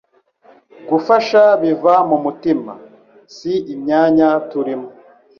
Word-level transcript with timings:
Gufasha 0.89 1.41
biva 1.61 1.93
mu 2.09 2.17
mutima, 2.25 2.71
si 3.35 3.53
imyanya 3.73 4.27
turimo 4.49 4.89